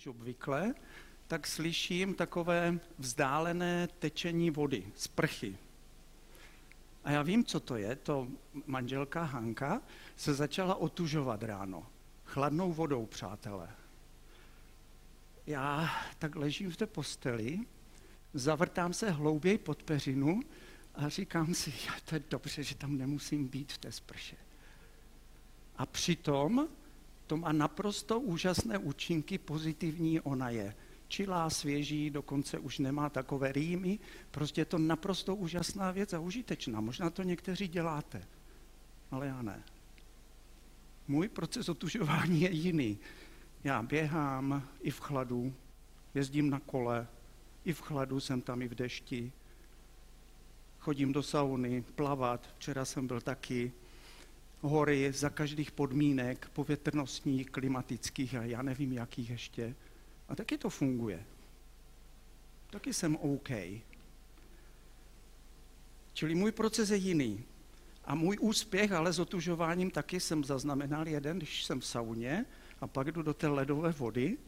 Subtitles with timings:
[0.00, 0.74] než obvykle,
[1.26, 5.58] tak slyším takové vzdálené tečení vody, sprchy.
[7.04, 7.96] A já vím, co to je.
[7.96, 8.28] To
[8.66, 9.82] manželka Hanka
[10.16, 11.86] se začala otužovat ráno.
[12.24, 13.70] Chladnou vodou, přátelé.
[15.46, 17.58] Já tak ležím v té posteli,
[18.34, 20.40] zavrtám se hlouběji pod peřinu
[20.94, 24.36] a říkám si, já, to je dobře, že tam nemusím být v té sprše.
[25.76, 26.68] A přitom
[27.30, 30.74] to má naprosto úžasné účinky, pozitivní ona je.
[31.08, 33.98] Čilá, svěží, dokonce už nemá takové rýmy.
[34.30, 36.80] Prostě je to naprosto úžasná věc a užitečná.
[36.80, 38.26] Možná to někteří děláte,
[39.10, 39.62] ale já ne.
[41.08, 42.98] Můj proces otužování je jiný.
[43.64, 45.54] Já běhám i v chladu,
[46.14, 47.06] jezdím na kole,
[47.64, 49.32] i v chladu jsem tam i v dešti.
[50.78, 53.72] Chodím do sauny, plavat, včera jsem byl taky,
[54.60, 59.74] hory za každých podmínek, povětrnostních, klimatických a já nevím, jakých ještě.
[60.28, 61.24] A taky to funguje.
[62.70, 63.50] Taky jsem OK.
[66.12, 67.44] Čili můj proces je jiný.
[68.04, 72.46] A můj úspěch, ale s otužováním taky jsem zaznamenal jeden, když jsem v sauně
[72.80, 74.38] a pak jdu do té ledové vody,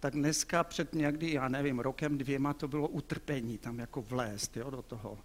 [0.00, 4.70] tak dneska před někdy, já nevím, rokem, dvěma to bylo utrpení tam jako vlézt jo,
[4.70, 5.18] do toho.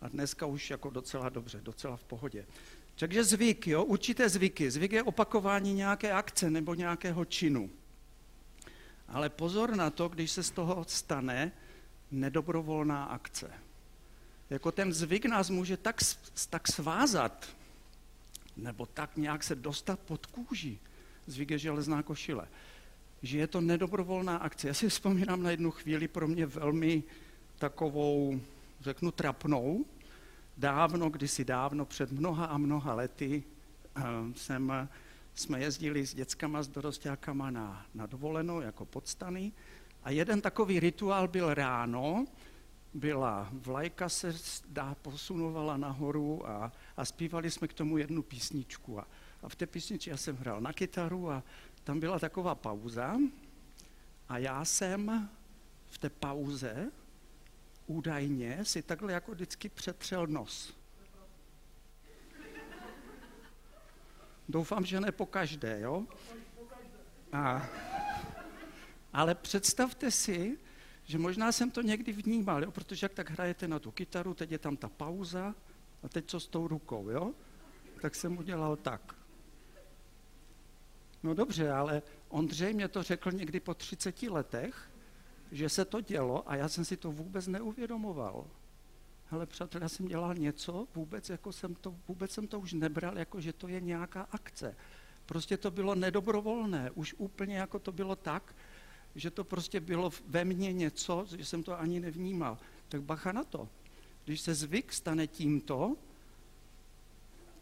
[0.00, 2.46] A dneska už jako docela dobře, docela v pohodě.
[3.00, 4.70] Takže zvyk, jo, určité zvyky.
[4.70, 7.70] Zvyk je opakování nějaké akce nebo nějakého činu.
[9.08, 11.52] Ale pozor na to, když se z toho stane
[12.10, 13.50] nedobrovolná akce.
[14.50, 16.00] Jako ten zvyk nás může tak,
[16.50, 17.48] tak svázat,
[18.56, 20.78] nebo tak nějak se dostat pod kůži.
[21.26, 22.48] Zvyk je železná košile.
[23.22, 24.68] Že je to nedobrovolná akce.
[24.68, 27.02] Já si vzpomínám na jednu chvíli pro mě velmi
[27.58, 28.40] takovou,
[28.80, 29.84] řeknu, trapnou,
[30.60, 33.44] dávno, kdysi dávno, před mnoha a mnoha lety,
[33.96, 34.02] eh,
[34.36, 34.88] jsem,
[35.34, 39.52] jsme jezdili s dětskama, s dorostákama na, na dovolenou jako podstany
[40.02, 42.26] a jeden takový rituál byl ráno,
[42.94, 44.34] byla vlajka se
[44.68, 49.00] dá, posunovala nahoru a, a zpívali jsme k tomu jednu písničku.
[49.00, 49.06] A,
[49.42, 51.42] a v té písničce já jsem hrál na kytaru a
[51.84, 53.16] tam byla taková pauza
[54.28, 55.30] a já jsem
[55.88, 56.90] v té pauze
[57.90, 60.74] údajně si takhle jako vždycky přetřel nos.
[64.48, 66.06] Doufám, že ne po každé, jo?
[67.32, 67.68] A,
[69.12, 70.58] ale představte si,
[71.04, 72.70] že možná jsem to někdy vnímal, jo?
[72.70, 75.54] protože jak tak hrajete na tu kytaru, teď je tam ta pauza
[76.02, 77.34] a teď co s tou rukou, jo?
[78.00, 79.14] Tak jsem udělal tak.
[81.22, 84.89] No dobře, ale Ondřej mě to řekl někdy po 30 letech
[85.52, 88.46] že se to dělo a já jsem si to vůbec neuvědomoval.
[89.30, 93.18] Ale přátelé, já jsem dělal něco, vůbec, jako jsem to, vůbec jsem to už nebral,
[93.18, 94.76] jako že to je nějaká akce.
[95.26, 98.54] Prostě to bylo nedobrovolné, už úplně jako to bylo tak,
[99.14, 102.58] že to prostě bylo ve mně něco, že jsem to ani nevnímal.
[102.88, 103.68] Tak bacha na to.
[104.24, 105.96] Když se zvyk stane tímto,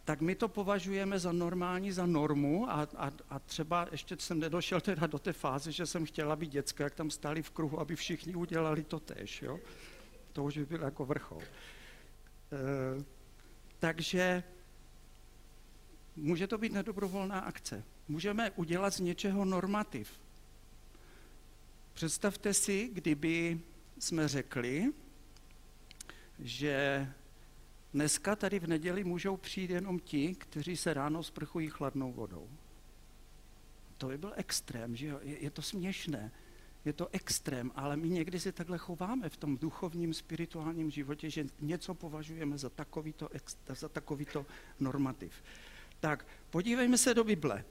[0.09, 4.81] tak my to považujeme za normální, za normu a, a, a třeba ještě jsem nedošel
[4.81, 7.97] teda do té fáze, že jsem chtěla být děcka, jak tam stáli v kruhu, aby
[7.97, 9.61] všichni udělali to tež, jo?
[10.33, 11.43] To už by byl jako vrchol.
[11.43, 11.47] E,
[13.79, 14.43] takže
[16.17, 17.85] může to být nedobrovolná akce.
[18.09, 20.21] Můžeme udělat z něčeho normativ.
[21.93, 23.61] Představte si, kdyby
[23.99, 24.93] jsme řekli,
[26.39, 27.09] že
[27.93, 32.49] Dneska tady v neděli můžou přijít jenom ti, kteří se ráno sprchují chladnou vodou.
[33.99, 35.19] To by byl extrém, že jo?
[35.23, 36.31] Je, je to směšné,
[36.85, 41.47] je to extrém, ale my někdy si takhle chováme v tom duchovním, spirituálním životě, že
[41.61, 43.29] něco považujeme za takovýto,
[43.69, 44.47] za takovýto
[44.81, 45.33] normativ.
[46.01, 47.65] Tak, podívejme se do Bible.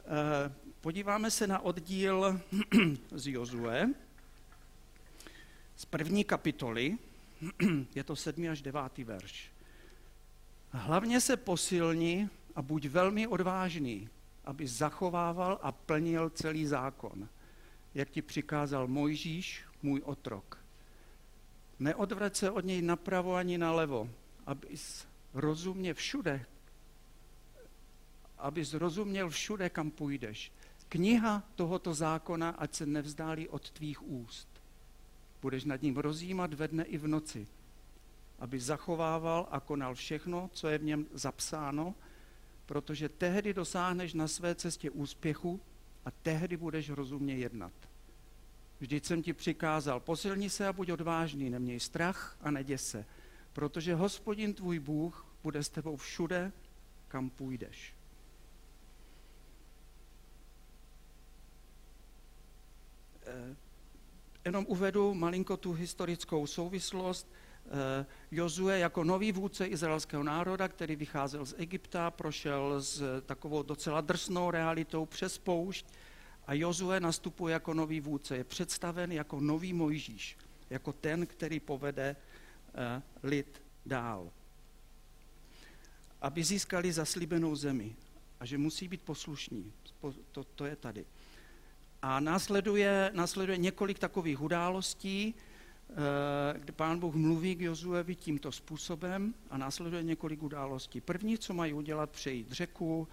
[0.00, 2.40] Eh, podíváme se na oddíl
[3.10, 3.90] z Jozue,
[5.76, 6.98] z první kapitoly,
[7.94, 9.50] je to sedmý až devátý verš.
[10.70, 14.08] Hlavně se posilni a buď velmi odvážný,
[14.44, 17.28] aby zachovával a plnil celý zákon,
[17.94, 20.58] jak ti přikázal Mojžíš, můj otrok.
[21.78, 24.10] Neodvrať se od něj napravo ani nalevo,
[24.46, 26.46] abys rozumě všude,
[28.38, 30.52] abys rozuměl všude, kam půjdeš.
[30.88, 34.55] Kniha tohoto zákona, ať se nevzdálí od tvých úst
[35.42, 37.46] budeš nad ním rozjímat ve dne i v noci,
[38.38, 41.94] aby zachovával a konal všechno, co je v něm zapsáno,
[42.66, 45.60] protože tehdy dosáhneš na své cestě úspěchu
[46.04, 47.72] a tehdy budeš rozumně jednat.
[48.80, 53.04] Vždyť jsem ti přikázal, posilni se a buď odvážný, neměj strach a neděs se,
[53.52, 56.52] protože hospodin tvůj Bůh bude s tebou všude,
[57.08, 57.94] kam půjdeš.
[64.46, 67.32] Jenom uvedu malinko tu historickou souvislost.
[68.30, 74.50] Jozue jako nový vůdce izraelského národa, který vycházel z Egypta, prošel s takovou docela drsnou
[74.50, 75.86] realitou přes poušť
[76.46, 78.36] a Jozue nastupuje jako nový vůdce.
[78.36, 80.36] Je představen jako nový Mojžíš,
[80.70, 82.16] jako ten, který povede
[83.22, 84.30] lid dál.
[86.20, 87.96] Aby získali zaslíbenou zemi
[88.40, 89.72] a že musí být poslušní.
[90.32, 91.04] To, to je tady.
[92.08, 99.34] A následuje, následuje několik takových událostí, eh, kde pán Bůh mluví k Jozuevi tímto způsobem
[99.50, 101.00] a následuje několik událostí.
[101.00, 103.08] První, co mají udělat, přejít řeku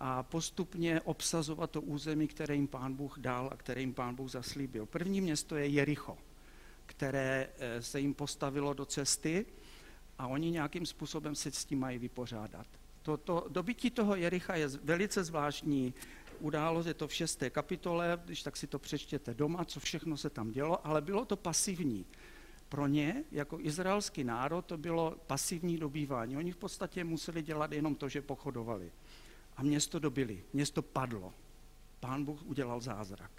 [0.00, 4.30] a postupně obsazovat to území, které jim pán Bůh dal a které jim pán Bůh
[4.30, 4.86] zaslíbil.
[4.86, 6.18] První město je Jericho,
[6.86, 9.46] které eh, se jim postavilo do cesty
[10.18, 12.66] a oni nějakým způsobem se s tím mají vypořádat.
[13.02, 15.94] To, to, dobytí toho Jericha je velice zvláštní
[16.36, 20.30] událost, je to v šesté kapitole, když tak si to přečtěte doma, co všechno se
[20.30, 22.06] tam dělo, ale bylo to pasivní.
[22.68, 26.36] Pro ně, jako izraelský národ, to bylo pasivní dobývání.
[26.36, 28.92] Oni v podstatě museli dělat jenom to, že pochodovali.
[29.56, 31.32] A město dobili, město padlo.
[32.00, 33.30] Pán Bůh udělal zázrak.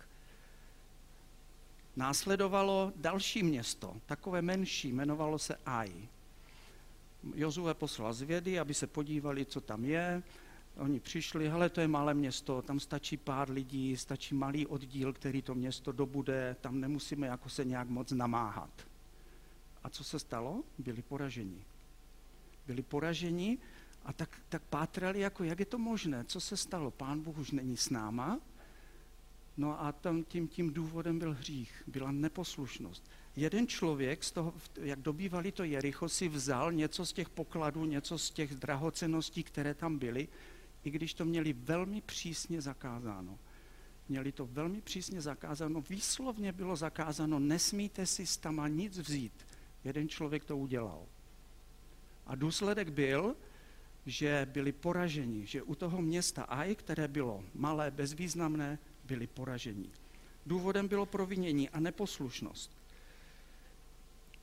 [1.96, 6.08] Následovalo další město, takové menší, jmenovalo se Aj.
[7.36, 10.24] Jozue poslal zvědy, aby se podívali, co tam je.
[10.78, 15.42] Oni přišli, hele, to je malé město, tam stačí pár lidí, stačí malý oddíl, který
[15.42, 18.88] to město dobude, tam nemusíme jako se nějak moc namáhat.
[19.84, 20.64] A co se stalo?
[20.78, 21.66] Byli poraženi.
[22.68, 23.58] Byli poraženi
[24.06, 27.52] a tak, tak pátrali, jako jak je to možné, co se stalo, pán Bůh už
[27.52, 28.40] není s náma,
[29.60, 33.04] No a tam tím, tím důvodem byl hřích, byla neposlušnost
[33.38, 38.18] jeden člověk, z toho, jak dobývali to Jericho, si vzal něco z těch pokladů, něco
[38.18, 40.28] z těch drahoceností, které tam byly,
[40.84, 43.40] i když to měli velmi přísně zakázáno.
[44.10, 49.48] Měli to velmi přísně zakázáno, výslovně bylo zakázáno, nesmíte si z tama nic vzít.
[49.84, 51.06] Jeden člověk to udělal.
[52.26, 53.36] A důsledek byl,
[54.06, 59.90] že byli poraženi, že u toho města Aj, které bylo malé, bezvýznamné, byli poraženi.
[60.46, 62.77] Důvodem bylo provinění a neposlušnost.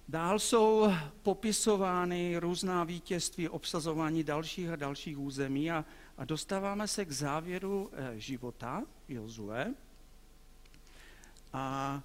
[0.08, 0.92] Dál jsou
[1.22, 5.84] popisovány různá vítězství, obsazování dalších a dalších území a,
[6.18, 9.74] a dostáváme se k závěru eh, života Jozue.
[11.52, 12.02] A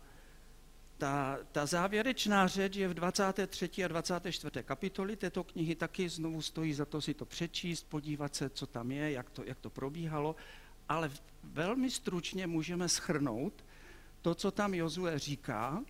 [0.98, 3.86] ta, ta závěrečná řeč je v 23.
[3.86, 4.63] a 24.
[4.63, 8.92] kapitoli této knihy, taky znovu stojí za to si to přečíst, podívat se, co tam
[8.92, 10.36] je, jak to, jak to probíhalo,
[10.90, 11.12] ale
[11.44, 13.66] velmi stručně můžeme schrnout
[14.22, 15.84] to, co tam Jozue říká,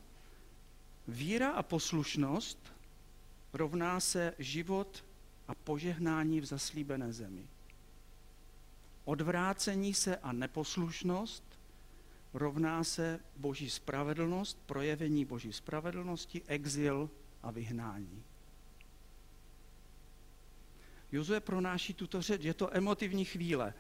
[1.10, 2.74] Víra a poslušnost
[3.54, 5.06] rovná se život
[5.48, 7.48] a požehnání v zaslíbené zemi.
[9.06, 11.44] Odvrácení se a neposlušnost
[12.34, 17.10] rovná se boží spravedlnost, projevení boží spravedlnosti, exil
[17.44, 18.24] a vyhnání.
[21.12, 23.74] Jozue pronáší tuto řeč, je to emotivní chvíle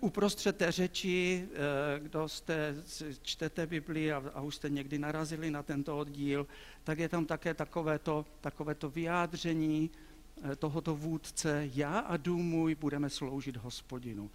[0.00, 2.74] uprostřed té řeči, eh, kdo jste,
[3.22, 6.46] čtete Bibli a, a už jste někdy narazili na tento oddíl,
[6.84, 9.90] tak je tam také takovéto, takovéto vyjádření
[10.42, 14.30] eh, tohoto vůdce, já a dům můj budeme sloužit hospodinu.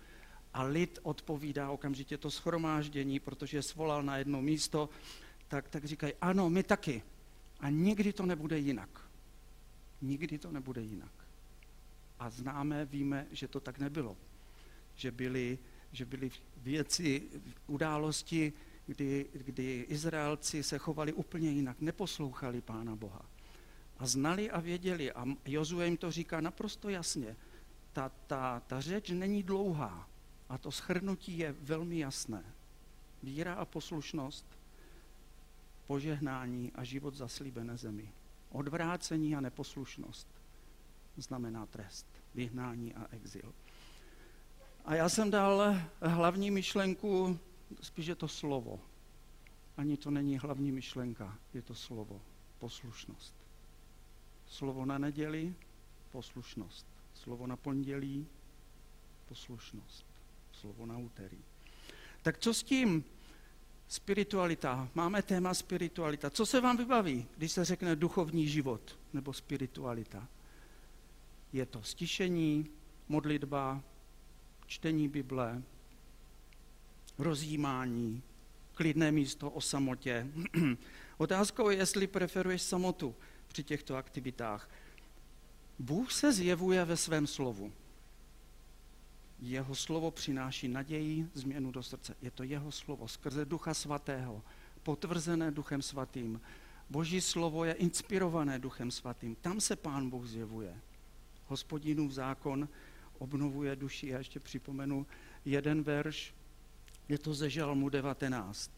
[0.53, 4.89] A lid odpovídá okamžitě to schromáždění, protože je svolal na jedno místo,
[5.47, 7.03] tak, tak říkají, ano, my taky.
[7.59, 8.89] A nikdy to nebude jinak.
[10.01, 11.11] Nikdy to nebude jinak.
[12.19, 14.17] A známe, víme, že to tak nebylo
[14.95, 15.57] že byly,
[15.91, 17.23] že byly věci,
[17.67, 18.53] události,
[18.85, 23.25] kdy, kdy Izraelci se chovali úplně jinak, neposlouchali Pána Boha.
[23.97, 27.35] A znali a věděli, a Jozue jim to říká naprosto jasně,
[27.93, 30.09] ta, ta, ta řeč není dlouhá
[30.49, 32.43] a to schrnutí je velmi jasné.
[33.23, 34.45] Víra a poslušnost,
[35.87, 38.11] požehnání a život zaslíbené zemi.
[38.51, 40.27] Odvrácení a neposlušnost
[41.17, 43.53] znamená trest, vyhnání a exil.
[44.85, 47.39] A já jsem dal hlavní myšlenku,
[47.81, 48.79] spíš je to slovo.
[49.77, 52.21] Ani to není hlavní myšlenka, je to slovo,
[52.59, 53.35] poslušnost.
[54.47, 55.53] Slovo na neděli,
[56.11, 56.85] poslušnost.
[57.13, 58.27] Slovo na pondělí,
[59.27, 60.05] poslušnost.
[60.51, 61.37] Slovo na úterý.
[62.21, 63.03] Tak co s tím?
[63.87, 64.89] Spiritualita.
[64.95, 66.29] Máme téma spiritualita.
[66.29, 70.27] Co se vám vybaví, když se řekne duchovní život nebo spiritualita?
[71.53, 72.69] Je to stišení,
[73.09, 73.83] modlitba,
[74.67, 75.63] čtení Bible,
[77.17, 78.22] rozjímání,
[78.74, 80.27] klidné místo o samotě.
[81.17, 83.15] Otázkou je, jestli preferuješ samotu
[83.48, 84.69] při těchto aktivitách.
[85.79, 87.74] Bůh se zjevuje ve svém slovu.
[89.39, 92.15] Jeho slovo přináší naději, změnu do srdce.
[92.22, 94.43] Je to jeho slovo skrze Ducha Svatého.
[94.84, 96.41] potvrzené Duchem Svatým.
[96.89, 99.36] Boží slovo je inspirované Duchem Svatým.
[99.36, 100.81] Tam se Pán Bůh zjevuje.
[101.48, 102.69] Hospodinův zákon
[103.17, 104.07] obnovuje duši.
[104.07, 105.05] Já ještě připomenu
[105.45, 106.34] jeden verš,
[107.10, 108.72] je to ze Žalmu 19.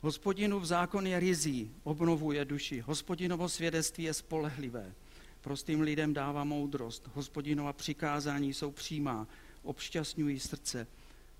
[0.00, 2.80] Hospodinův zákon je rizí, obnovuje duši.
[2.80, 4.94] Hospodinovo svědectví je spolehlivé.
[5.40, 7.10] Prostým lidem dává moudrost.
[7.14, 9.26] Hospodinova přikázání jsou přímá,
[9.62, 10.86] obšťastňují srdce.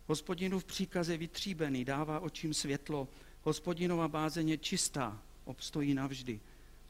[0.07, 3.09] Hospodinův příkaz je vytříbený, dává očím světlo.
[3.43, 6.41] Hospodinova bázeň je čistá, obstojí navždy.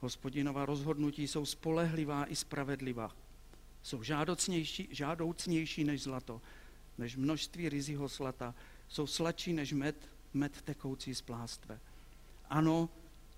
[0.01, 3.17] Hospodinova rozhodnutí jsou spolehlivá i spravedlivá.
[3.87, 6.43] Jsou žádoucnější, žádoucnější než zlato,
[6.99, 8.55] než množství rizího slata.
[8.89, 11.81] Jsou sladší než med, med tekoucí z plástve.
[12.51, 12.89] Ano,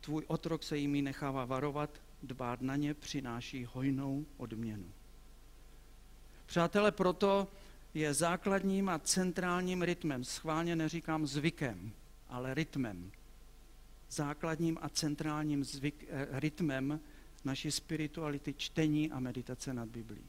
[0.01, 1.91] tvůj otrok se jimi nechává varovat,
[2.23, 4.93] dbát na ně přináší hojnou odměnu.
[6.47, 7.49] Přátelé, proto
[7.95, 11.93] je základním a centrálním rytmem, schválně neříkám zvykem,
[12.29, 13.13] ale rytmem,
[14.11, 17.01] základním a centrálním zvyk, eh, rytmem
[17.45, 20.25] naší spirituality čtení a meditace nad Biblí.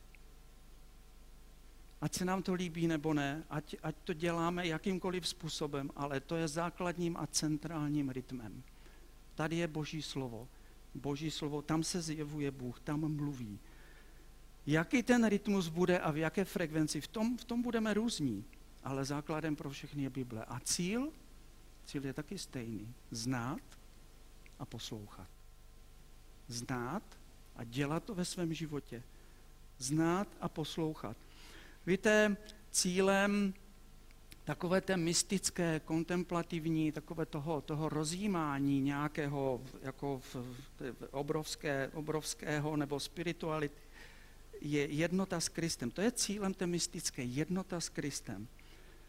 [2.01, 6.35] Ať se nám to líbí nebo ne, ať, ať to děláme jakýmkoliv způsobem, ale to
[6.35, 8.63] je základním a centrálním rytmem.
[9.35, 10.47] Tady je Boží slovo.
[10.95, 13.59] Boží slovo, tam se zjevuje Bůh, tam mluví.
[14.65, 18.45] Jaký ten rytmus bude a v jaké frekvenci, v tom, v tom budeme různí,
[18.83, 20.45] ale základem pro všechny je Bible.
[20.45, 21.11] A cíl?
[21.85, 22.93] Cíl je taky stejný.
[23.11, 23.61] Znát
[24.59, 25.27] a poslouchat.
[26.47, 27.03] Znát
[27.55, 29.03] a dělat to ve svém životě.
[29.77, 31.17] Znát a poslouchat.
[31.89, 32.37] Víte,
[32.71, 33.53] cílem
[34.43, 42.99] takové té mystické, kontemplativní, takové toho, toho rozjímání nějakého jako v, v, obrovské, obrovského nebo
[42.99, 43.81] spirituality
[44.61, 45.91] je jednota s Kristem.
[45.91, 48.47] To je cílem té mystické, jednota s Kristem.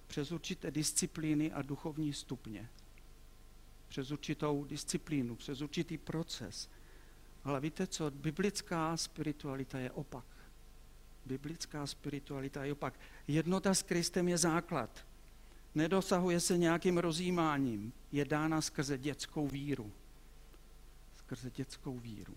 [0.07, 2.69] Přes určité disciplíny a duchovní stupně.
[3.89, 6.71] Přes určitou disciplínu, přes určitý proces.
[7.45, 10.40] Ale víte co, biblická spiritualita je opak.
[11.27, 13.00] Biblická spiritualita je opak.
[13.29, 15.07] Jednota s Kristem je základ.
[15.75, 17.93] Nedosahuje se nějakým rozjímáním.
[18.12, 19.93] Je dána skrze dětskou víru.
[21.17, 22.35] Skrze dětskou víru.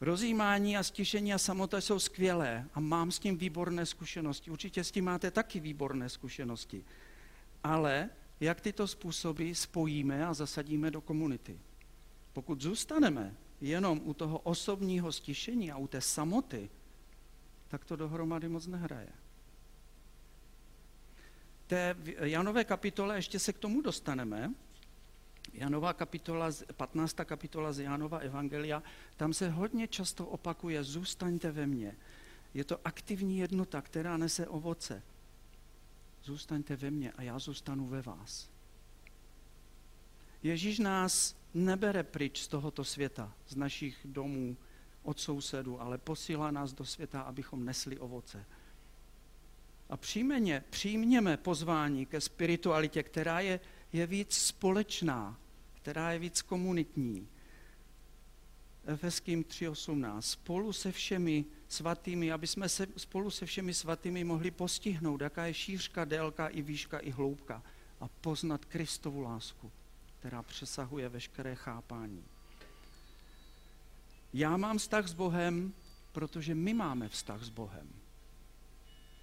[0.00, 4.50] Rozjímání a stišení a samota jsou skvělé a mám s tím výborné zkušenosti.
[4.50, 6.84] Určitě s tím máte taky výborné zkušenosti.
[7.64, 11.58] Ale jak tyto způsoby spojíme a zasadíme do komunity?
[12.32, 16.70] Pokud zůstaneme jenom u toho osobního stišení a u té samoty,
[17.72, 19.08] tak to dohromady moc nehraje.
[21.66, 24.54] Té Janové kapitole ještě se k tomu dostaneme,
[25.52, 27.16] Janová kapitola, 15.
[27.24, 28.82] kapitola z Janova Evangelia,
[29.16, 31.96] tam se hodně často opakuje, zůstaňte ve mně.
[32.54, 35.02] Je to aktivní jednota, která nese ovoce.
[36.24, 38.50] Zůstaňte ve mně a já zůstanu ve vás.
[40.42, 44.56] Ježíš nás nebere pryč z tohoto světa, z našich domů,
[45.02, 48.44] od sousedů, ale posílá nás do světa, abychom nesli ovoce.
[49.88, 53.60] A přijmeně, přijměme pozvání ke spiritualitě, která je,
[53.92, 55.38] je víc společná,
[55.74, 57.28] která je víc komunitní.
[58.86, 60.20] Efeským 3.18.
[60.20, 65.54] Spolu se všemi svatými, aby jsme se spolu se všemi svatými mohli postihnout, jaká je
[65.54, 67.62] šířka, délka i výška i hloubka
[68.00, 69.72] a poznat Kristovu lásku,
[70.18, 72.24] která přesahuje veškeré chápání.
[74.32, 75.72] Já mám vztah s Bohem,
[76.12, 77.88] protože my máme vztah s Bohem.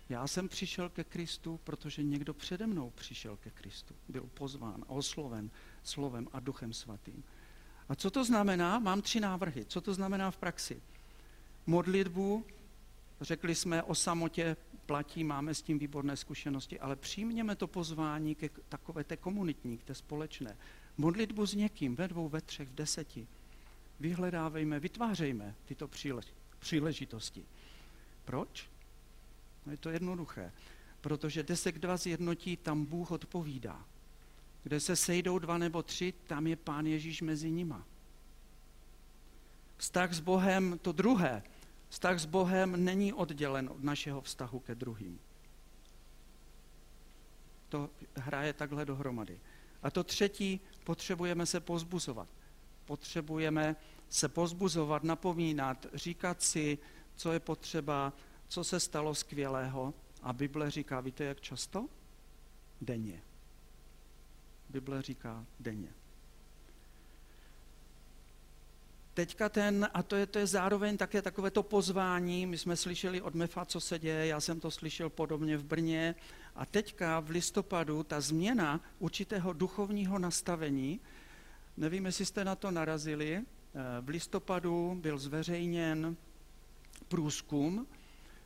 [0.10, 3.96] Já jsem přišel ke Kristu, protože někdo přede mnou přišel ke Kristu.
[4.08, 5.50] Byl pozván, osloven
[5.84, 7.24] slovem a duchem svatým.
[7.90, 8.80] A co to znamená?
[8.80, 9.66] Mám tři návrhy.
[9.66, 10.82] Co to znamená v praxi?
[11.66, 12.46] Modlitbu,
[13.22, 18.50] řekli jsme o samotě, platí, máme s tím výborné zkušenosti, ale přijměme to pozvání ke
[18.70, 20.58] takové té komunitní, k té společné.
[20.98, 23.28] Modlitbu s někým, ve dvou, ve třech, v deseti.
[24.00, 25.90] Vyhledávejme, vytvářejme tyto
[26.60, 27.46] příležitosti.
[28.26, 28.70] Proč?
[29.66, 30.52] No je to jednoduché.
[31.02, 33.86] Protože kde se dva zjednotí, tam Bůh odpovídá.
[34.64, 37.86] Kde se sejdou dva nebo tři, tam je Pán Ježíš mezi nima.
[39.78, 41.44] Vztah s Bohem, to druhé,
[41.90, 45.20] vztah s Bohem není oddělen od našeho vztahu ke druhým.
[47.70, 49.40] To hraje takhle dohromady.
[49.84, 52.28] A to třetí, potřebujeme se pozbuzovat.
[52.90, 53.76] Potřebujeme
[54.10, 56.78] se pozbuzovat, napomínat, říkat si,
[57.16, 58.14] co je potřeba,
[58.48, 59.94] co se stalo skvělého.
[60.22, 61.88] A Bible říká, víte jak často?
[62.82, 63.22] Denně.
[64.70, 65.94] Bible říká denně.
[69.20, 73.22] teďka ten, a to je, to je zároveň také takové to pozvání, my jsme slyšeli
[73.22, 76.16] od MEFA, co se děje, já jsem to slyšel podobně v Brně,
[76.56, 81.00] a teďka v listopadu ta změna určitého duchovního nastavení,
[81.80, 83.44] nevím, jestli jste na to narazili, eh,
[84.02, 86.18] v listopadu byl zveřejněn
[87.08, 87.88] průzkum,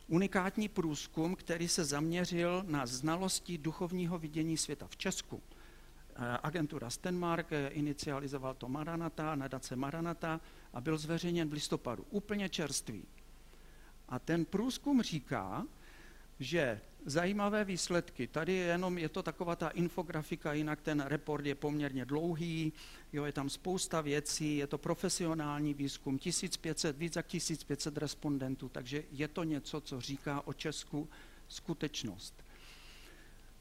[0.08, 5.42] unikátní průzkum, který se zaměřil na znalosti duchovního vidění světa v Česku.
[6.16, 10.42] Eh, agentura Stenmark eh, inicializoval to Maranata, nadace Maranata
[10.74, 13.04] a byl zveřejněn v listopadu, úplně čerstvý.
[14.10, 15.66] A ten průzkum říká,
[16.40, 21.56] že zajímavé výsledky, tady je jenom je to taková ta infografika, jinak ten report je
[21.56, 22.74] poměrně dlouhý,
[23.14, 29.04] jo, je tam spousta věcí, je to profesionální výzkum, 1500, víc jak 1500 respondentů, takže
[29.12, 31.10] je to něco, co říká o Česku
[31.48, 32.44] skutečnost.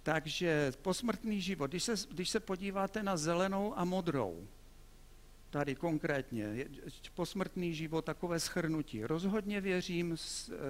[0.02, 4.48] Takže posmrtný život, když se, když se podíváte na zelenou a modrou,
[5.50, 6.66] tady konkrétně,
[7.14, 9.04] posmrtný život, takové schrnutí.
[9.04, 10.16] Rozhodně věřím,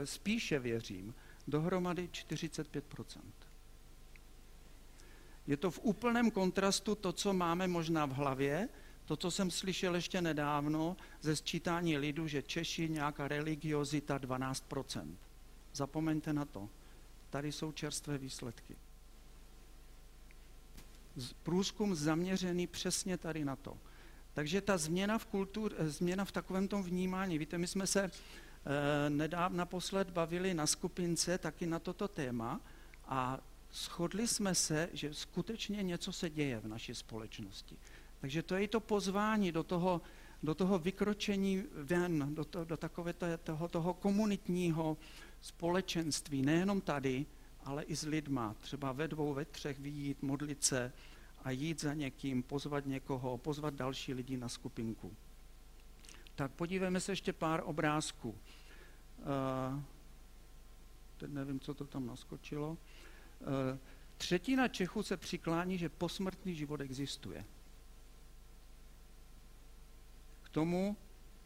[0.04, 1.14] spíše věřím,
[1.48, 3.20] dohromady 45%
[5.46, 8.68] Je to v úplném kontrastu to, co máme možná v hlavě,
[9.04, 15.16] to, co jsem slyšel ještě nedávno ze sčítání lidu, že Češi nějaká religiozita 12%
[15.74, 16.68] Zapomeňte na to.
[17.30, 18.76] Tady jsou čerstvé výsledky.
[21.42, 23.78] Průzkum zaměřený přesně tady na to.
[24.34, 28.10] Takže ta změna v kultur, eh, změna v takovém tom vnímání, víte, my jsme se
[29.08, 32.60] nedávno naposled bavili na skupince taky na toto téma
[33.04, 33.38] a
[33.72, 37.76] shodli jsme se, že skutečně něco se děje v naší společnosti.
[38.20, 40.00] Takže to je i to pozvání do toho,
[40.42, 43.14] do toho vykročení ven, do, to, do takové
[43.44, 44.96] toho, toho komunitního
[45.40, 47.26] společenství, nejenom tady,
[47.64, 50.92] ale i s lidma, třeba ve dvou, ve třech vyjít, modlit se,
[51.44, 55.16] a jít za někým, pozvat někoho, pozvat další lidi na skupinku.
[56.34, 58.28] Tak podívejme se ještě pár obrázků.
[58.28, 59.82] Uh,
[61.16, 62.70] teď nevím, co to tam naskočilo.
[62.70, 62.78] Uh,
[64.16, 67.44] třetina Čechů se přiklání, že posmrtný život existuje.
[70.42, 70.96] K tomu,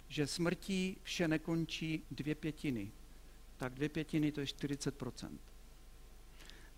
[0.09, 2.93] že smrtí vše nekončí dvě pětiny.
[3.57, 5.39] Tak dvě pětiny to je 40%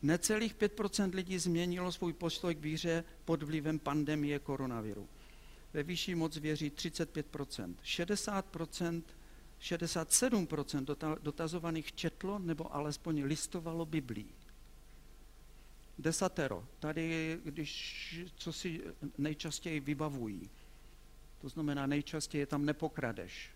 [0.03, 5.09] Necelých 5% lidí změnilo svůj postoj k víře pod vlivem pandemie koronaviru.
[5.73, 9.03] Ve vyšší moc věří 35% 60%
[9.61, 14.35] 67% dotazovaných četlo nebo alespoň listovalo Biblii.
[15.99, 18.81] Desatero, tady, když, co si
[19.19, 20.51] nejčastěji vybavují,
[21.41, 23.51] to znamená nejčastěji tam nepokradeš,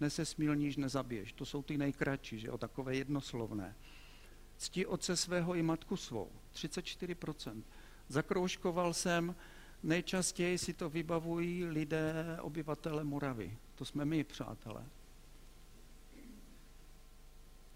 [0.00, 3.76] nesesmilníš, nezabiješ, to jsou ty nejkratší, že jo, takové jednoslovné.
[4.56, 6.30] Ctí otce svého i matku svou.
[6.54, 7.62] 34%.
[8.08, 9.34] Zakroužkoval jsem,
[9.82, 13.58] nejčastěji si to vybavují lidé, obyvatele Moravy.
[13.74, 14.84] To jsme my, přátelé.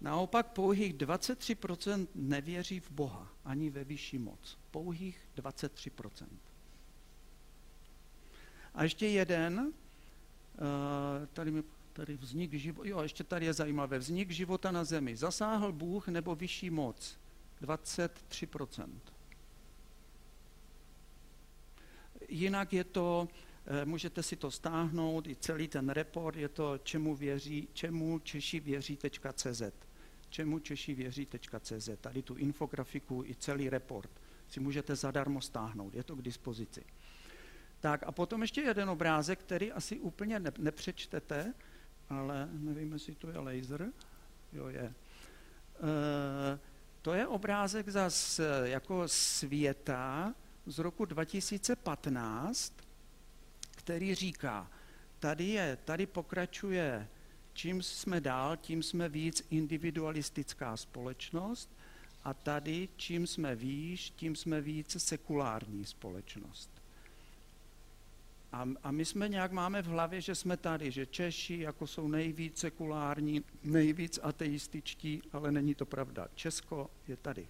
[0.01, 4.57] Naopak pouhých 23% nevěří v Boha, ani ve vyšší moc.
[4.71, 6.27] Pouhých 23%.
[8.73, 9.73] A ještě jeden,
[10.55, 11.63] eh, tady mi
[11.93, 15.15] Tady vznik života, jo, ještě tady je zajímavé, vznik života na zemi.
[15.15, 17.17] Zasáhl Bůh nebo vyšší moc?
[17.61, 19.12] 23%.
[22.33, 23.27] Jinak je to,
[23.65, 28.59] eh, můžete si to stáhnout, i celý ten report, je to čemu, věří, čemu Češi
[28.59, 29.61] věří.cz.
[30.29, 31.89] Čemu Češi věří.cz.
[32.01, 34.09] Tady tu infografiku i celý report
[34.47, 36.83] si můžete zadarmo stáhnout, je to k dispozici.
[37.79, 41.53] Tak a potom ještě jeden obrázek, který asi úplně nepřečtete,
[42.09, 43.91] ale nevím, jestli to je laser.
[44.53, 44.81] Jo, je.
[44.83, 44.93] E,
[47.01, 50.33] to je obrázek zas jako světa
[50.65, 52.73] z roku 2015,
[53.71, 54.71] který říká,
[55.19, 57.07] tady, je, tady pokračuje,
[57.53, 61.69] čím jsme dál, tím jsme víc individualistická společnost
[62.23, 66.69] a tady, čím jsme výš, tím jsme víc sekulární společnost.
[68.51, 72.07] A, a my jsme nějak máme v hlavě, že jsme tady, že Češi jako jsou
[72.07, 76.27] nejvíc sekulární, nejvíc ateističtí, ale není to pravda.
[76.35, 77.47] Česko je tady.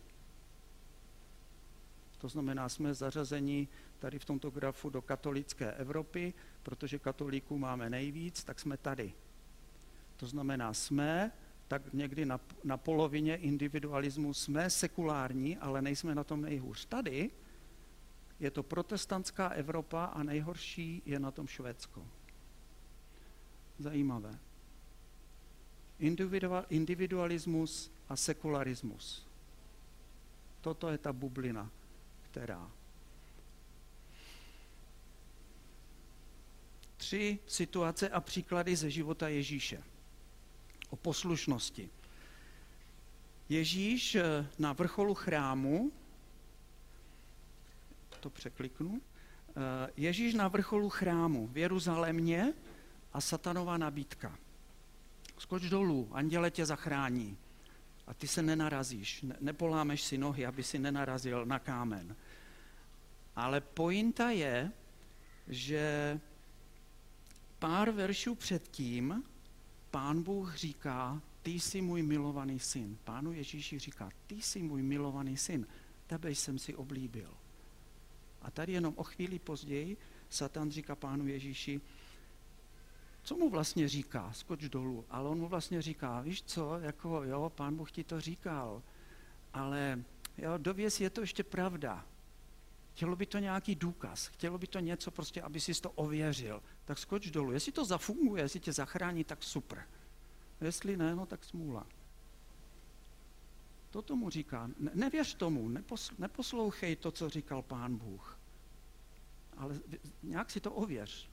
[2.24, 3.68] To znamená, jsme zařazeni
[4.00, 6.34] tady v tomto grafu do katolické Evropy,
[6.64, 9.14] protože katolíků máme nejvíc, tak jsme tady.
[10.18, 11.32] To znamená, jsme
[11.68, 16.86] tak někdy na, na polovině individualismu, jsme sekulární, ale nejsme na tom nejhůř.
[16.86, 17.32] Tady
[18.40, 22.08] je to protestantská Evropa a nejhorší je na tom Švédsko.
[23.80, 24.40] Zajímavé.
[26.70, 29.28] Individualismus a sekularismus.
[30.62, 31.72] Toto je ta bublina,
[32.34, 32.72] která.
[36.98, 39.84] tři situace a příklady ze života Ježíše.
[40.90, 41.90] O poslušnosti.
[43.50, 45.92] Ježíš eh, na vrcholu chrámu,
[48.20, 52.54] to překliknu, eh, Ježíš na vrcholu chrámu v Jeruzalémě
[53.14, 54.38] a satanová nabídka.
[55.38, 57.38] Skoč dolů, anděle tě zachrání.
[58.08, 62.16] A ty se nenarazíš, nepolámeš si nohy, aby si nenarazil na kámen.
[63.36, 64.72] Ale pointa je,
[65.48, 66.20] že
[67.60, 69.24] pár veršů předtím
[69.92, 72.98] pán Bůh říká, ty jsi můj milovaný syn.
[73.04, 75.68] Pánu Ježíši říká, ty jsi můj milovaný syn,
[76.08, 77.34] tebe jsem si oblíbil.
[78.42, 79.98] A tady jenom o chvíli později
[80.30, 81.82] Satan říká pánu Ježíši,
[83.24, 87.52] co mu vlastně říká, skoč dolů, ale on mu vlastně říká, víš co, jako jo,
[87.56, 88.84] pán Bůh ti to říkal,
[89.54, 90.04] ale
[90.38, 92.06] jo, dověz je to ještě pravda.
[92.94, 96.64] Chtělo by to nějaký důkaz, chtělo by to něco prostě, aby si to ověřil.
[96.86, 97.52] Tak skoč dolů.
[97.52, 99.88] Jestli to zafunguje, jestli tě zachrání, tak super.
[100.62, 101.88] Jestli ne, no tak smůla.
[103.90, 104.68] To tomu říká.
[104.80, 108.40] Ne, nevěř tomu, nepos, neposlouchej to, co říkal pán Bůh.
[109.58, 109.80] Ale
[110.24, 111.33] nějak si to ověř.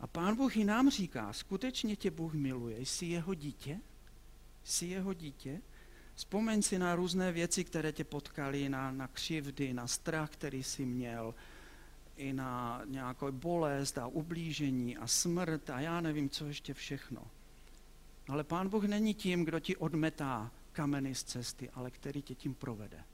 [0.00, 3.80] A pán Bůh i nám říká, skutečně tě Bůh miluje, jsi jeho dítě,
[4.64, 5.60] jsi jeho dítě,
[6.16, 10.86] Vzpomeň si na různé věci, které tě potkaly, na, na křivdy, na strach, který jsi
[10.86, 11.34] měl,
[12.16, 17.22] i na nějakou bolest a ublížení a smrt a já nevím, co ještě všechno.
[18.28, 22.54] Ale Pán Bůh není tím, kdo ti odmetá kameny z cesty, ale který tě tím
[22.54, 23.04] provede.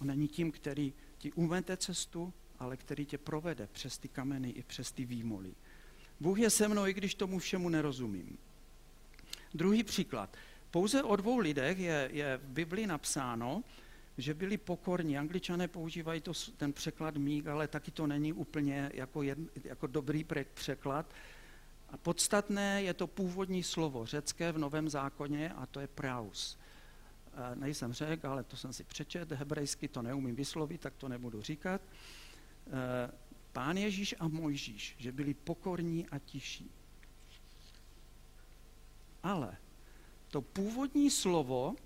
[0.00, 4.62] On není tím, který ti umete cestu, ale který tě provede přes ty kameny i
[4.62, 5.54] přes ty výmoly.
[6.20, 8.38] Bůh je se mnou, i když tomu všemu nerozumím.
[9.54, 10.36] Druhý příklad.
[10.70, 13.64] Pouze o dvou lidech je, je v Biblii napsáno,
[14.18, 15.18] že byli pokorní.
[15.18, 20.26] Angličané používají to, ten překlad míg, ale taky to není úplně jako, jed, jako dobrý
[20.54, 21.14] překlad.
[21.90, 26.58] A podstatné je to původní slovo řecké v Novém zákoně a to je praus.
[27.52, 31.42] E, nejsem řek, ale to jsem si přečet, hebrejsky to neumím vyslovit, tak to nebudu
[31.42, 31.80] říkat.
[32.72, 33.10] E,
[33.52, 36.70] Pán Ježíš a Mojžíš, že byli pokorní a tiší.
[39.22, 39.56] Ale
[40.28, 41.76] to původní slovo,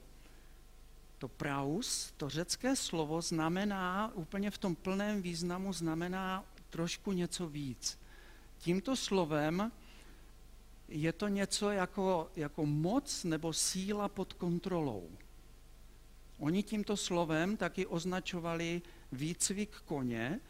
[1.19, 7.99] to praus, to řecké slovo znamená úplně v tom plném významu znamená trošku něco víc.
[8.59, 9.73] Tímto slovem
[10.89, 15.11] je to něco jako, jako moc nebo síla pod kontrolou.
[16.39, 20.41] Oni tímto slovem taky označovali výcvik koně,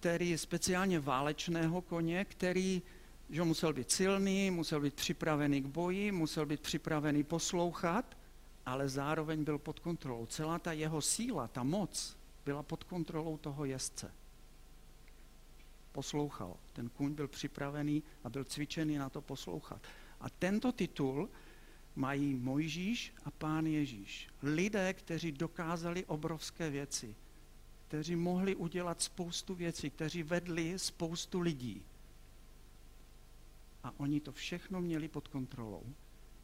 [0.00, 2.82] který speciálně válečného koně, který
[3.30, 8.18] že musel být silný, musel být připravený k boji, musel být připravený poslouchat,
[8.66, 10.26] ale zároveň byl pod kontrolou.
[10.26, 14.14] Celá ta jeho síla, ta moc byla pod kontrolou toho jezdce.
[15.92, 16.56] Poslouchal.
[16.72, 19.82] Ten kůň byl připravený a byl cvičený na to poslouchat.
[20.20, 21.28] A tento titul
[21.94, 24.28] mají Mojžíš a pán Ježíš.
[24.42, 27.16] Lidé, kteří dokázali obrovské věci,
[27.90, 31.82] kteří mohli udělat spoustu věcí, kteří vedli spoustu lidí
[33.82, 35.82] a oni to všechno měli pod kontrolou.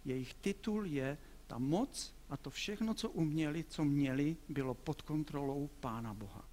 [0.04, 5.70] Jejich titul je ta moc a to všechno, co uměli, co měli, bylo pod kontrolou
[5.80, 6.48] Pána Boha.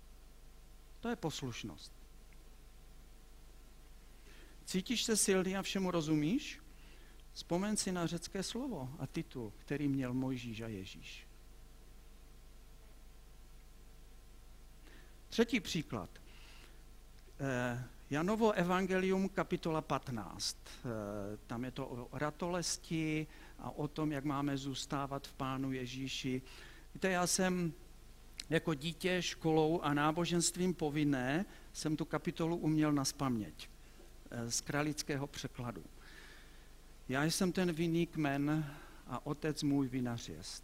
[0.99, 1.93] To je poslušnost.
[4.65, 6.61] Cítíš se silný a všemu rozumíš?
[7.31, 11.32] Vzpomeň si na řecké slovo a titul, který měl Mojžíš a Ježíš.
[15.33, 16.09] Třetí příklad.
[17.39, 20.57] Eh, Janovo evangelium kapitola 15.
[20.67, 23.27] Eh, tam je to o ratolesti
[23.59, 26.41] a o tom, jak máme zůstávat v Pánu Ježíši.
[26.93, 27.73] Víte, já jsem
[28.49, 33.69] jako dítě školou a náboženstvím povinné jsem tu kapitolu uměl na spaměť
[34.31, 35.83] eh, z kralického překladu.
[37.09, 38.65] Já jsem ten vinný kmen
[39.07, 40.63] a otec můj vinařěst.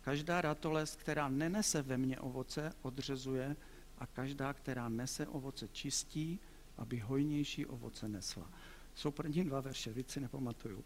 [0.00, 3.56] Každá ratolest, která nenese ve mně ovoce, odřezuje
[3.98, 6.40] a každá, která nese ovoce, čistí,
[6.76, 8.50] aby hojnější ovoce nesla.
[8.94, 10.84] Jsou první dva verše, víc si nepamatuju.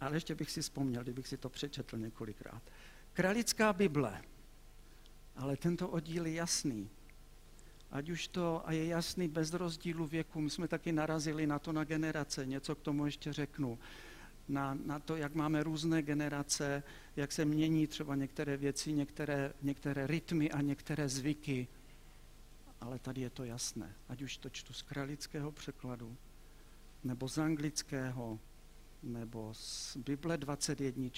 [0.00, 2.62] Ale ještě bych si vzpomněl, kdybych si to přečetl několikrát.
[3.12, 4.22] Kralická Bible,
[5.36, 6.90] ale tento oddíl je jasný.
[7.90, 11.72] Ať už to, a je jasný bez rozdílu věku, my jsme taky narazili na to
[11.72, 13.78] na generace, něco k tomu ještě řeknu.
[14.48, 16.82] Na, na to, jak máme různé generace,
[17.16, 21.68] jak se mění třeba některé věci, některé, některé rytmy a některé zvyky
[22.84, 23.94] ale tady je to jasné.
[24.08, 26.16] Ať už to čtu z kralického překladu,
[27.04, 28.38] nebo z anglického,
[29.02, 31.08] nebo z Bible 21,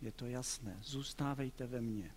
[0.00, 0.78] je to jasné.
[0.82, 2.14] Zůstávejte ve mně.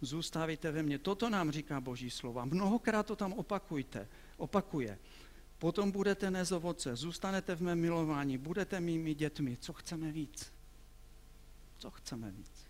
[0.00, 0.98] Zůstávejte ve mně.
[0.98, 2.44] Toto nám říká Boží slova.
[2.44, 4.08] Mnohokrát to tam opakujte.
[4.36, 4.98] Opakuje.
[5.62, 9.56] Potom budete nést ovoce, zůstanete v mém milování, budete mými dětmi.
[9.56, 10.52] Co chceme víc?
[11.78, 12.66] Co chceme víc?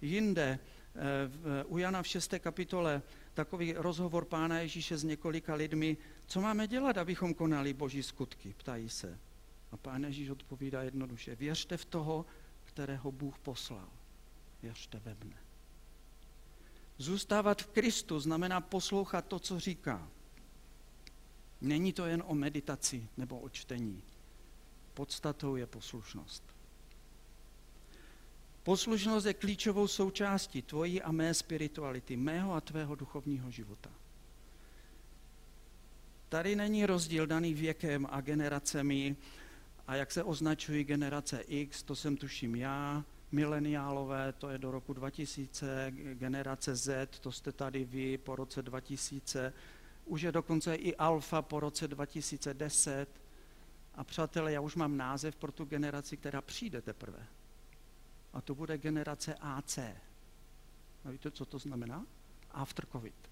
[0.00, 2.38] Jinde, eh, u Jana v 6.
[2.38, 3.02] kapitole,
[3.34, 8.88] takový rozhovor Pána Ježíše s několika lidmi, co máme dělat, abychom konali boží skutky, ptají
[8.88, 9.18] se.
[9.72, 12.26] A Pán Ježíš odpovídá jednoduše, věřte v toho,
[12.64, 13.88] kterého Bůh poslal.
[14.62, 15.36] Věřte ve mne.
[16.98, 20.08] Zůstávat v Kristu znamená poslouchat to, co říká.
[21.60, 24.02] Není to jen o meditaci nebo o čtení.
[24.94, 26.42] Podstatou je poslušnost.
[28.62, 33.90] Poslušnost je klíčovou součástí tvojí a mé spirituality, mého a tvého duchovního života.
[36.28, 39.16] Tady není rozdíl daný věkem a generacemi
[39.86, 44.92] a jak se označují generace X, to jsem tuším já, mileniálové, to je do roku
[44.92, 49.52] 2000, generace Z, to jste tady vy po roce 2000,
[50.06, 53.06] už je dokonce i alfa po roce 2010.
[53.94, 57.26] A přátelé, já už mám název pro tu generaci, která přijde teprve.
[58.32, 59.78] A to bude generace AC.
[61.04, 62.06] A víte, co to znamená?
[62.50, 63.30] After COVID.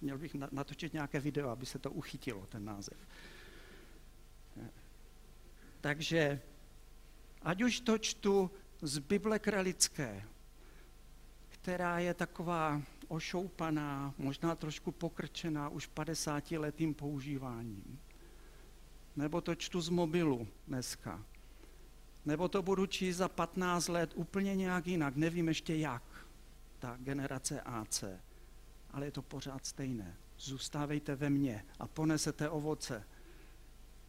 [0.00, 2.98] Měl bych natočit nějaké video, aby se to uchytilo, ten název.
[5.80, 6.40] Takže
[7.42, 8.50] ať už to čtu
[8.82, 10.24] z Bible kralické,
[11.48, 18.00] která je taková ošoupaná, možná trošku pokrčená už 50 letým používáním.
[19.16, 21.24] Nebo to čtu z mobilu dneska.
[22.24, 26.02] Nebo to budu číst za 15 let úplně nějak jinak, nevím ještě jak,
[26.78, 28.04] ta generace AC.
[28.90, 30.16] Ale je to pořád stejné.
[30.38, 33.06] Zůstávejte ve mně a ponesete ovoce.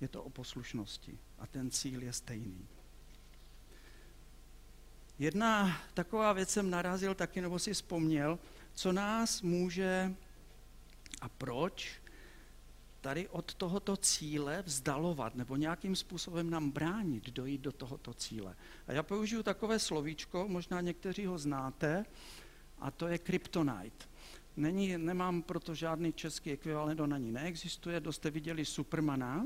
[0.01, 2.67] Je to o poslušnosti a ten cíl je stejný.
[5.19, 8.39] Jedna taková věc jsem narazil taky, nebo si vzpomněl,
[8.73, 10.15] co nás může
[11.21, 12.01] a proč
[13.01, 18.55] tady od tohoto cíle vzdalovat nebo nějakým způsobem nám bránit dojít do tohoto cíle.
[18.87, 22.05] A já použiju takové slovíčko, možná někteří ho znáte,
[22.79, 24.05] a to je kryptonite.
[24.57, 29.45] Není, nemám proto žádný český ekvivalent, on ani neexistuje, kdo jste viděli Supermana,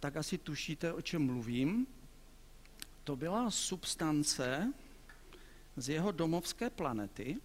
[0.00, 1.86] tak asi tušíte, o čem mluvím.
[3.04, 4.72] To byla substance
[5.76, 7.36] z jeho domovské planety,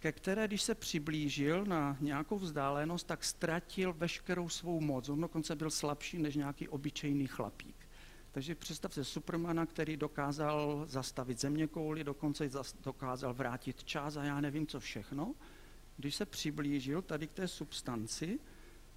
[0.00, 5.08] ke které, když se přiblížil na nějakou vzdálenost, tak ztratil veškerou svou moc.
[5.08, 7.76] On dokonce byl slabší než nějaký obyčejný chlapík.
[8.32, 12.50] Takže představte Supermana, který dokázal zastavit země kouli, dokonce
[12.84, 15.34] dokázal vrátit čas a já nevím, co všechno.
[15.96, 18.38] Když se přiblížil tady k té substanci,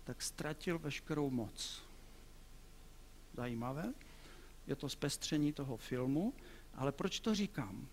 [0.03, 1.83] tak ztratil veškerou moc.
[3.33, 3.93] Zajímavé.
[4.67, 6.33] Je to zpestření toho filmu,
[6.75, 7.87] ale proč to říkám?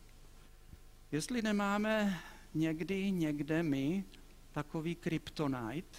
[1.12, 2.20] Jestli nemáme
[2.54, 4.04] někdy, někde my
[4.52, 5.98] takový kryptonite,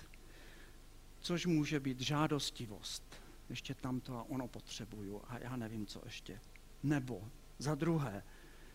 [1.19, 3.03] což může být žádostivost.
[3.49, 6.39] Ještě tam to a ono potřebuju a já nevím, co ještě.
[6.83, 8.23] Nebo za druhé,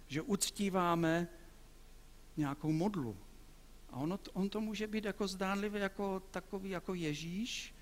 [0.07, 1.29] že uctíváme
[2.37, 3.17] nějakou modlu.
[3.91, 7.75] A ono, on to může být jako zdánlivě jako takový jako Ježíš,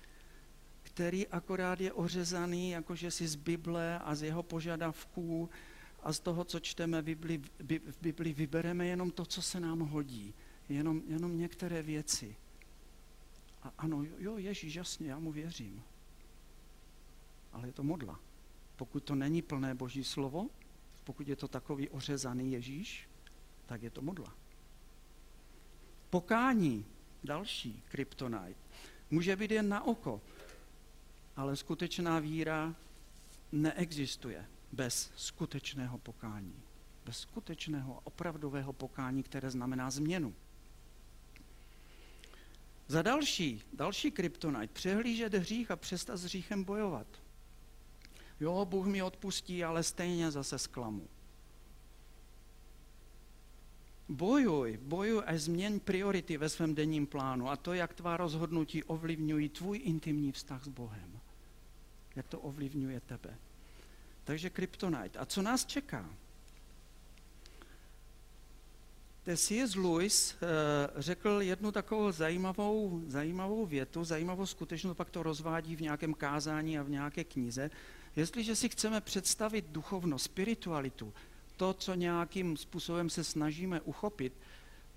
[0.83, 5.49] který akorát je ořezaný, jakože si z Bible a z jeho požadavků
[6.05, 7.41] a z toho, co čteme v Bibli,
[8.33, 10.33] v vybereme jenom to, co se nám hodí.
[10.69, 12.35] Jenom, jenom některé věci.
[13.63, 15.83] A ano, jo, Ježíš, jasně, já mu věřím.
[17.53, 18.19] Ale je to modla.
[18.75, 20.49] Pokud to není plné Boží slovo,
[21.03, 23.09] pokud je to takový ořezaný Ježíš,
[23.65, 24.33] tak je to modla.
[26.09, 26.85] Pokání,
[27.23, 28.55] další kryptonite,
[29.11, 30.21] může být jen na oko,
[31.35, 32.75] ale skutečná víra
[33.51, 36.55] neexistuje bez skutečného pokání.
[37.05, 40.33] Bez skutečného opravdového pokání, které znamená změnu.
[42.87, 47.07] Za další, další kryptonite, přehlížet hřích a přestat s hříchem bojovat.
[48.39, 51.07] Jo, Bůh mi odpustí, ale stejně zase zklamu.
[54.09, 59.49] Bojuj, bojuj a změň priority ve svém denním plánu a to, jak tvá rozhodnutí ovlivňují
[59.49, 61.19] tvůj intimní vztah s Bohem.
[62.15, 63.37] Jak to ovlivňuje tebe.
[64.25, 65.19] Takže kryptonite.
[65.19, 66.09] A co nás čeká?
[69.35, 69.75] C.S.
[69.75, 76.13] Lewis uh, řekl jednu takovou zajímavou, zajímavou větu, zajímavou skutečnost, pak to rozvádí v nějakém
[76.13, 77.71] kázání a v nějaké knize.
[78.15, 81.13] Jestliže si chceme představit duchovno, spiritualitu,
[81.57, 84.33] to, co nějakým způsobem se snažíme uchopit,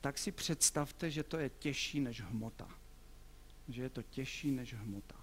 [0.00, 2.68] tak si představte, že to je těžší než hmota.
[3.68, 5.17] Že je to těžší než hmota.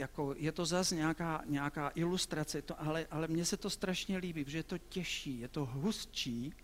[0.00, 4.44] Jako je to zase nějaká, nějaká ilustrace, to, ale, ale mně se to strašně líbí,
[4.44, 6.54] protože je to těžší, je to hustší,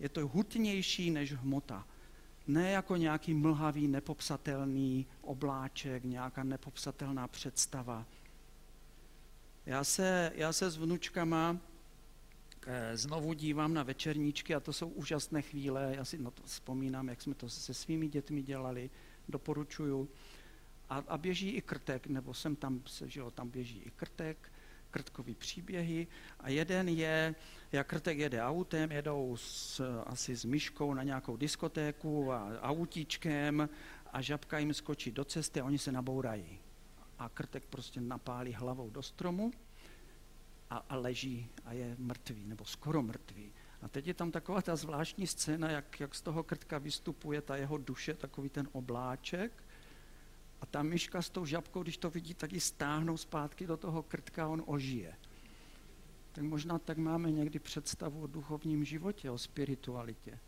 [0.00, 1.86] je to hutnější než hmota.
[2.46, 8.06] Ne jako nějaký mlhavý, nepopsatelný obláček, nějaká nepopsatelná představa.
[9.66, 11.56] Já se, já se s vnučkama
[12.66, 15.92] eh, znovu dívám na večerníčky a to jsou úžasné chvíle.
[15.96, 18.90] Já si na to vzpomínám, jak jsme to se svými dětmi dělali.
[19.28, 20.08] Doporučuju.
[20.92, 24.52] A, a běží i krtek, nebo jsem tam, že jo, tam běží i krtek,
[24.90, 26.06] krtkový příběhy
[26.40, 27.34] a jeden je,
[27.72, 33.68] jak krtek jede autem, jedou s, asi s myškou na nějakou diskotéku a autíčkem
[34.12, 36.58] a žabka jim skočí do cesty a oni se nabourají.
[37.18, 39.52] A krtek prostě napálí hlavou do stromu
[40.70, 43.52] a, a leží a je mrtvý, nebo skoro mrtvý.
[43.82, 47.56] A teď je tam taková ta zvláštní scéna, jak, jak z toho krtka vystupuje ta
[47.56, 49.62] jeho duše, takový ten obláček
[50.62, 54.02] a ta myška s tou žabkou, když to vidí, tak ji stáhnou zpátky do toho
[54.02, 55.16] krtka a on ožije.
[56.32, 60.38] Tak možná tak máme někdy představu o duchovním životě, o spiritualitě.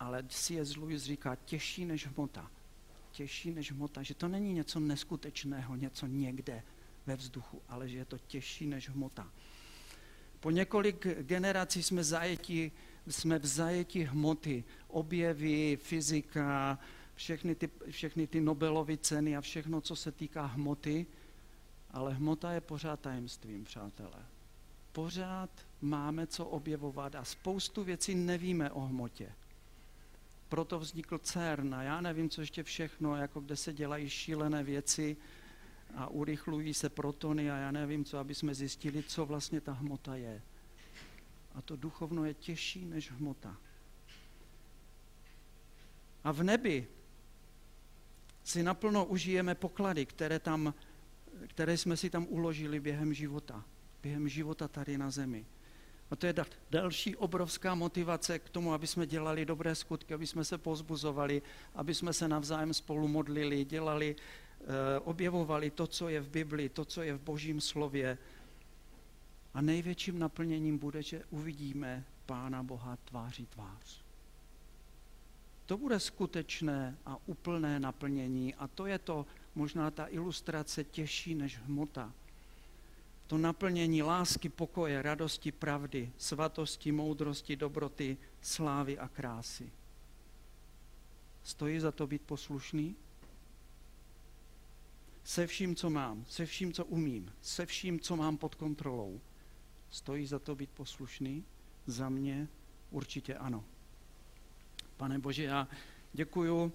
[0.00, 0.76] Ale C.S.
[0.76, 2.50] Lewis říká, těžší než hmota.
[3.10, 6.62] Těžší než hmota, že to není něco neskutečného, něco někde
[7.06, 9.32] ve vzduchu, ale že je to těžší než hmota.
[10.40, 12.72] Po několik generací jsme, zajeti,
[13.06, 16.78] jsme v zajetí hmoty, objevy, fyzika,
[17.14, 21.06] všechny ty, všechny ty Nobelovy ceny a všechno, co se týká hmoty,
[21.90, 24.26] ale hmota je pořád tajemstvím, přátelé.
[24.92, 25.50] Pořád
[25.80, 29.32] máme co objevovat a spoustu věcí nevíme o hmotě.
[30.48, 35.16] Proto vznikl CERN a já nevím, co ještě všechno, jako kde se dělají šílené věci
[35.94, 40.16] a urychlují se protony a já nevím co, aby jsme zjistili, co vlastně ta hmota
[40.16, 40.42] je.
[41.54, 43.56] A to duchovno je těžší než hmota.
[46.24, 46.86] A v nebi
[48.44, 50.74] si naplno užijeme poklady, které, tam,
[51.46, 53.64] které jsme si tam uložili během života.
[54.02, 55.46] Během života tady na zemi.
[56.10, 56.34] A to je
[56.70, 61.42] další obrovská motivace k tomu, aby jsme dělali dobré skutky, aby jsme se pozbuzovali,
[61.74, 64.16] aby jsme se navzájem spolu modlili, dělali,
[64.60, 64.64] eh,
[65.00, 68.18] objevovali to, co je v Bibli, to, co je v Božím slově.
[69.54, 74.03] A největším naplněním bude, že uvidíme Pána Boha tváří tvář.
[75.66, 81.58] To bude skutečné a úplné naplnění a to je to, možná ta ilustrace těžší než
[81.58, 82.12] hmota.
[83.26, 89.72] To naplnění lásky, pokoje, radosti, pravdy, svatosti, moudrosti, dobroty, slávy a krásy.
[91.42, 92.96] Stojí za to být poslušný?
[95.24, 99.20] Se vším, co mám, se vším, co umím, se vším, co mám pod kontrolou.
[99.90, 101.44] Stojí za to být poslušný?
[101.86, 102.48] Za mě
[102.90, 103.64] určitě ano.
[104.96, 105.68] Pane Bože, já
[106.12, 106.72] děkuju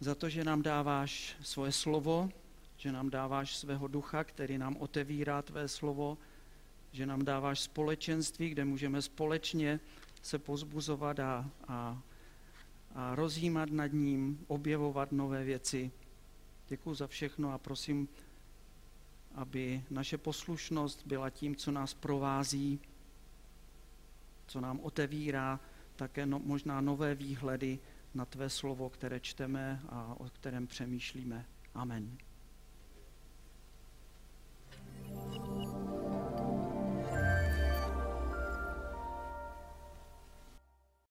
[0.00, 2.30] za to, že nám dáváš svoje slovo,
[2.76, 6.18] že nám dáváš svého ducha, který nám otevírá tvé slovo,
[6.92, 9.80] že nám dáváš společenství, kde můžeme společně
[10.22, 12.02] se pozbuzovat a, a,
[12.94, 15.90] a rozjímat nad ním, objevovat nové věci.
[16.68, 18.08] Děkuji za všechno a prosím,
[19.34, 22.80] aby naše poslušnost byla tím, co nás provází,
[24.46, 25.60] co nám otevírá
[25.98, 27.78] také no, možná nové výhledy
[28.14, 31.46] na tvé slovo, které čteme a o kterém přemýšlíme.
[31.74, 32.18] Amen.